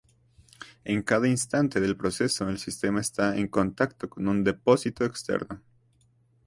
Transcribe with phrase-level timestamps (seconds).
[0.83, 5.61] En cada instante del proceso, el sistema está en contacto con un depósito externo.